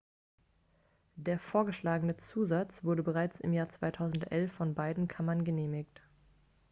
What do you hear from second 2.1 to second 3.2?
zusatz wurde